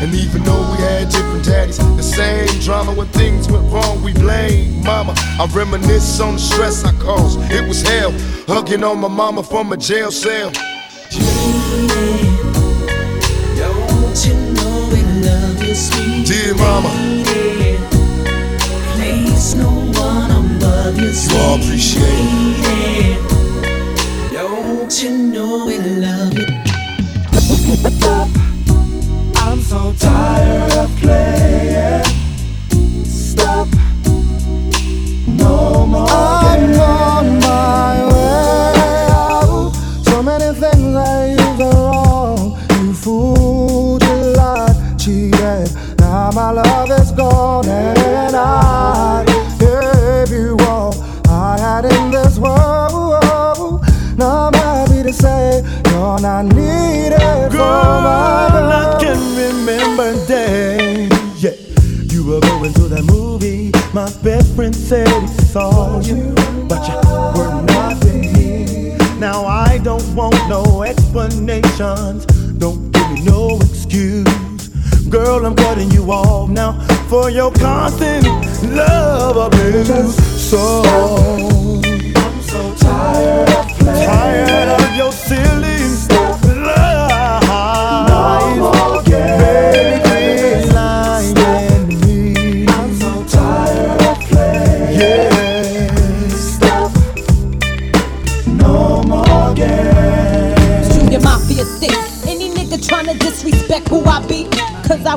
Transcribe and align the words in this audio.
And 0.00 0.14
even 0.14 0.44
though 0.44 0.60
we 0.70 0.76
had 0.78 1.08
different 1.08 1.44
daddies, 1.44 1.78
the 1.78 2.02
same 2.02 2.46
drama 2.60 2.94
when 2.94 3.08
things 3.08 3.50
went 3.50 3.68
wrong, 3.72 4.00
we 4.00 4.12
blame 4.12 4.80
mama. 4.84 5.12
I 5.16 5.46
reminisce 5.52 6.20
on 6.20 6.34
the 6.34 6.38
stress 6.40 6.84
I 6.84 6.92
caused. 7.00 7.40
It 7.50 7.66
was 7.66 7.82
hell, 7.82 8.12
hugging 8.46 8.84
on 8.84 9.00
my 9.00 9.08
mama 9.08 9.42
from 9.42 9.72
a 9.72 9.76
jail 9.76 10.12
cell. 10.12 10.52
Don't 13.56 14.24
you 14.24 14.34
know 14.54 14.88
we 14.92 15.02
love 15.26 15.62
you, 15.64 15.74
sweet 15.74 16.26
Dear 16.26 16.54
mama, 16.54 16.90
Place 18.94 19.54
no 19.56 19.68
one 20.00 20.30
above 20.30 20.96
you, 21.00 21.10
you 21.10 21.38
all 21.38 21.56
appreciate 21.56 22.04
it. 22.04 23.18
Don't 24.32 25.02
you 25.02 25.10
know 25.10 25.66
we 25.66 25.78
love 25.78 26.34
you? 26.34 26.37
Now 46.28 46.34
my 46.34 46.50
love 46.50 46.90
is 46.90 47.10
gone 47.12 47.66
and 47.66 48.36
I 48.36 49.24
gave 49.58 50.30
you 50.30 50.58
all 50.60 50.94
I 51.26 51.58
had 51.58 51.86
in 51.86 52.10
this 52.10 52.38
world. 52.38 53.82
Now 54.18 54.48
I'm 54.48 54.52
happy 54.52 55.02
to 55.04 55.12
say 55.14 55.62
you're 55.86 56.20
not 56.20 56.44
needed 56.44 57.18
for 57.50 57.56
my 57.56 57.56
Girl, 57.56 57.64
I 57.64 58.60
love. 58.60 59.00
can 59.00 59.18
remember 59.38 60.26
days. 60.26 61.42
Yeah, 61.42 61.52
you 62.12 62.26
were 62.26 62.40
going 62.40 62.74
to 62.74 62.88
that 62.88 63.04
movie. 63.04 63.70
My 63.94 64.12
best 64.22 64.54
friend 64.54 64.76
said 64.76 65.08
he 65.08 65.28
saw 65.28 65.98
you, 66.00 66.34
but 66.68 66.86
you 66.88 66.96
were 67.40 67.62
not 67.62 68.04
here. 68.04 68.98
Now 69.18 69.46
I 69.46 69.78
don't 69.78 70.14
want 70.14 70.36
no 70.46 70.82
explanations. 70.82 72.26
Don't 72.58 72.92
give 72.92 73.10
me 73.12 73.24
no 73.24 73.56
excuse. 73.62 74.47
Girl, 75.10 75.46
I'm 75.46 75.56
cutting 75.56 75.90
you 75.90 76.12
off 76.12 76.50
now 76.50 76.72
for 77.08 77.30
your 77.30 77.50
constant 77.52 78.26
love 78.74 79.36
abuse. 79.36 80.14
So 80.50 81.17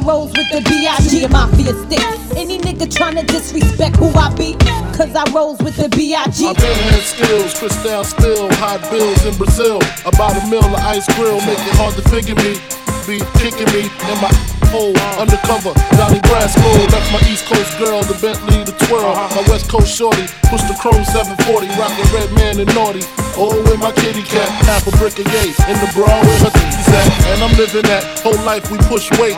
I 0.00 0.02
rolls 0.02 0.32
with 0.32 0.48
the 0.48 0.64
B.I.G. 0.64 1.28
Mafia 1.28 1.76
stick. 1.84 2.00
Any 2.32 2.56
nigga 2.58 2.88
tryna 2.88 3.26
disrespect 3.26 3.96
who 3.96 4.08
I 4.16 4.32
be, 4.32 4.56
cause 4.96 5.12
I 5.12 5.28
rolls 5.32 5.60
with 5.60 5.76
the 5.76 5.88
B.I.G. 5.92 6.46
I've 6.46 6.56
been 6.56 7.00
skills, 7.04 7.52
Cristal 7.58 8.04
spill, 8.04 8.48
hot 8.56 8.80
bills 8.88 9.20
in 9.26 9.36
Brazil. 9.36 9.76
About 10.08 10.40
a 10.40 10.42
mill 10.48 10.64
of 10.64 10.80
ice 10.88 11.04
grill, 11.16 11.36
make 11.44 11.60
it 11.60 11.76
hard 11.76 11.92
to 12.00 12.04
figure 12.08 12.38
me. 12.40 12.56
Be 13.04 13.20
kicking 13.44 13.68
me 13.76 13.92
in 13.92 14.16
my 14.24 14.32
hole, 14.72 14.96
undercover. 15.20 15.76
Johnny 15.98 16.20
Brasco, 16.24 16.68
that's 16.88 17.10
my 17.12 17.20
East 17.28 17.44
Coast 17.44 17.76
girl, 17.76 18.00
the 18.00 18.16
Bentley, 18.24 18.64
the 18.64 18.72
twirl. 18.88 19.12
My 19.36 19.44
West 19.52 19.68
Coast 19.68 19.92
shorty, 19.92 20.24
push 20.48 20.64
the 20.64 20.76
chrome 20.80 21.04
740, 21.04 21.68
rockin' 21.76 22.08
red 22.14 22.30
man 22.40 22.56
and 22.56 22.70
naughty. 22.72 23.04
Oh, 23.36 23.52
with 23.68 23.80
my 23.80 23.92
kitty 23.92 24.22
cat, 24.24 24.48
half 24.64 24.88
a 24.88 24.92
brick 24.96 25.18
of 25.20 25.28
yay, 25.28 25.52
in 25.68 25.76
the 25.76 25.90
bra 25.92 26.08
where 26.08 26.40
her 26.40 26.52
at. 26.56 27.06
And 27.36 27.42
I'm 27.44 27.54
living 27.56 27.84
that 27.84 28.04
whole 28.24 28.38
life 28.44 28.70
we 28.70 28.78
push 28.88 29.10
weight. 29.18 29.36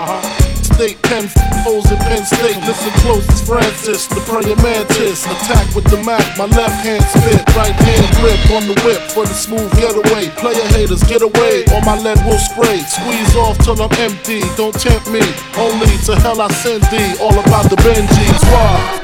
State 0.65 1.01
Penn 1.03 1.29
O's 1.67 1.91
in 1.91 1.99
Penn 1.99 2.25
State. 2.25 2.59
Listen 2.67 2.93
close, 3.03 3.25
it's 3.29 3.43
Francis, 3.43 4.07
the 4.07 4.21
praying 4.27 4.61
mantis. 4.63 5.27
Attack 5.27 5.75
with 5.75 5.85
the 5.91 6.03
Mac, 6.03 6.23
my 6.39 6.47
left 6.47 6.85
hand 6.85 7.05
spit, 7.05 7.43
right 7.55 7.75
hand 7.75 8.07
grip 8.19 8.41
on 8.57 8.67
the 8.67 8.77
whip 8.83 9.01
for 9.11 9.25
the 9.25 9.35
smooth 9.35 9.71
getaway. 9.79 10.29
Player 10.39 10.67
haters, 10.75 11.03
get 11.05 11.23
away, 11.23 11.65
or 11.75 11.81
my 11.83 11.99
lead 11.99 12.19
will 12.27 12.39
spray. 12.39 12.79
Squeeze 12.87 13.35
off 13.37 13.59
till 13.59 13.81
I'm 13.81 13.93
empty, 13.99 14.41
don't 14.57 14.75
tempt 14.75 15.11
me. 15.11 15.23
Only 15.57 15.93
to 16.07 16.17
hell 16.21 16.41
I 16.41 16.49
send 16.49 16.83
thee, 16.91 17.15
all 17.21 17.35
about 17.39 17.71
the 17.71 17.77
Benjis. 17.77 18.43
Why? 18.53 19.02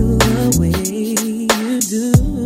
The 0.00 0.56
way 0.60 0.70
you 0.70 1.80
do, 1.80 2.45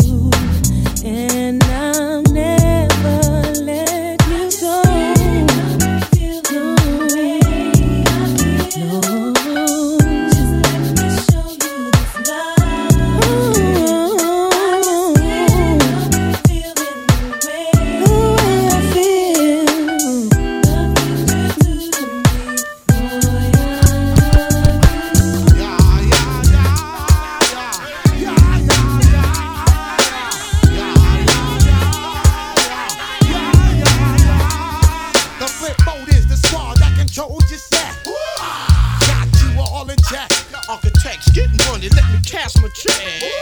chick. 42.81 43.33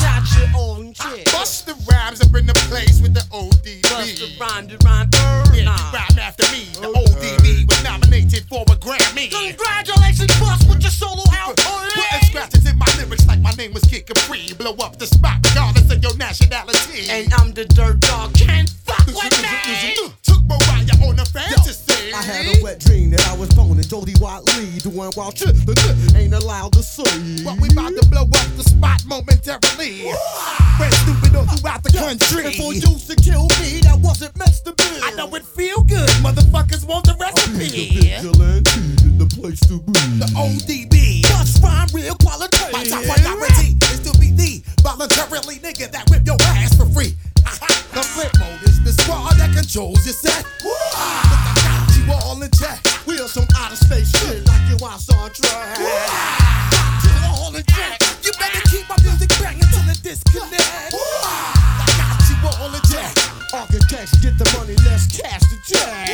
Not 0.00 0.24
your 0.36 0.48
own 0.56 0.92
chick. 0.92 1.28
I 1.28 1.32
bust 1.32 1.66
the 1.66 1.74
rhymes 1.88 2.20
up 2.20 2.34
in 2.34 2.46
the 2.46 2.54
place 2.68 3.00
with 3.00 3.14
the 3.14 3.24
ODB. 3.32 3.82
Bust 3.88 4.20
the 4.20 4.28
rhyme, 4.40 4.66
the 4.68 4.76
rhyme, 4.84 5.08
burn. 5.08 5.54
Yeah, 5.54 5.72
you 5.72 5.92
rhyme 5.92 6.18
after 6.18 6.44
me. 6.52 6.68
The 6.76 6.92
ODB 6.92 7.68
was 7.68 7.84
nominated 7.84 8.44
for 8.48 8.62
a 8.62 8.76
Grammy. 8.76 9.30
Congratulations, 9.30 10.32
Bust, 10.40 10.68
with 10.68 10.82
your 10.82 10.90
solo 10.90 11.24
album. 11.32 11.64
Putting 11.64 12.26
scratches 12.28 12.68
in 12.68 12.76
my 12.76 12.88
lyrics 12.98 13.26
like 13.26 13.40
my 13.40 13.52
name 13.52 13.72
was 13.72 13.84
Kid 13.84 14.06
Capri. 14.06 14.52
Blow 14.54 14.74
up 14.84 14.98
the 14.98 15.06
spot, 15.06 15.40
regardless 15.48 15.90
of 15.90 16.02
your 16.02 16.16
nationality. 16.16 17.08
And 17.10 17.32
I'm 17.34 17.52
the 17.52 17.64
dirt 17.64 18.00
dog, 18.00 18.34
can't 18.34 18.68
fuck 18.84 19.06
with 19.06 19.32
me. 19.42 20.09
I 22.20 22.22
had 22.22 22.60
a 22.60 22.62
wet 22.62 22.80
dream 22.80 23.08
that 23.16 23.26
I 23.28 23.34
was 23.34 23.48
boning 23.56 23.80
Jody 23.80 24.12
Watley 24.20 24.68
doing 24.84 25.10
wild 25.16 25.38
shit 25.38 25.56
that 25.64 26.12
ain't 26.14 26.34
allowed 26.34 26.74
to 26.74 26.82
see. 26.82 27.40
But 27.42 27.58
we 27.64 27.72
about 27.72 27.96
to 27.96 28.04
blow 28.12 28.28
up 28.28 28.48
the 28.60 28.62
spot 28.62 29.00
momentarily. 29.08 30.04
Red 30.76 30.92
stupid 31.00 31.32
all 31.32 31.48
throughout 31.48 31.80
the 31.80 31.88
country. 31.88 32.44
And 32.44 32.54
for 32.60 32.76
you 32.76 32.92
to 32.92 33.16
kill 33.16 33.48
me, 33.64 33.80
that 33.88 33.96
wasn't 34.04 34.36
meant 34.36 34.52
to 34.68 34.76
be. 34.76 35.00
I 35.00 35.16
know 35.16 35.32
it 35.32 35.46
feel 35.48 35.80
good. 35.80 36.12
Motherfuckers 36.20 36.84
want 36.84 37.08
the 37.08 37.16
recipe. 37.16 37.96
The 38.20 39.28
place 39.32 39.60
to 39.72 39.80
be. 39.80 39.96
The 40.20 40.28
ODB. 40.36 41.24
Must 41.24 41.56
find 41.62 41.88
real 41.94 42.16
quality. 42.20 42.68
My 42.68 42.84
top 42.84 43.00
priority 43.00 43.80
is 43.96 44.00
to 44.04 44.12
be 44.20 44.36
the 44.36 44.60
voluntarily 44.84 45.56
nigga 45.64 45.90
that 45.90 46.04
whip 46.10 46.26
your 46.26 46.36
ass 46.52 46.76
for 46.76 46.84
free. 46.84 47.16
The 47.96 48.04
flip 48.04 48.28
mode 48.38 48.60
is 48.68 48.76
the 48.84 48.92
squad 48.92 49.40
that 49.40 49.56
controls 49.56 50.04
your 50.04 50.12
set. 50.12 50.44
Look, 52.10 52.18
I 52.18 52.18
got 52.18 52.24
you 52.24 52.28
all 52.28 52.42
in 52.42 52.50
check. 52.50 52.80
We 53.06 53.20
are 53.20 53.28
some 53.28 53.46
outer 53.56 53.76
space 53.76 54.10
shit 54.18 54.46
like 54.46 54.68
you 54.68 54.76
watch 54.78 55.08
on 55.14 55.30
track. 55.30 55.78
You 55.78 57.10
all 57.30 57.54
in 57.54 57.62
check. 57.70 58.00
You 58.22 58.32
better 58.38 58.60
keep 58.68 58.88
my 58.88 58.96
music 59.02 59.30
banging 59.38 59.62
till 59.70 59.88
it 59.88 60.02
disconnect. 60.02 60.94
I 60.94 61.86
got 61.98 62.18
you 62.28 62.48
all 62.58 62.74
in. 62.74 62.80
Architects 63.52 64.16
get 64.18 64.38
the 64.38 64.46
money, 64.56 64.76
let's 64.86 65.06
cash 65.10 65.42
the 65.42 65.58
check. 65.66 66.06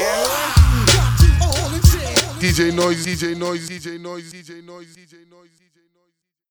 Got 0.93 1.21
you 1.21 1.33
all 1.43 1.75
in 1.75 1.83
check. 1.83 2.17
DJ 2.41 2.75
Noise, 2.75 3.05
DJ 3.07 3.37
Noise, 3.37 3.69
DJ 3.69 4.01
Noise, 4.01 4.33
DJ 4.33 4.65
Noise, 4.65 4.97
DJ 4.97 5.31
Noise. 5.31 5.56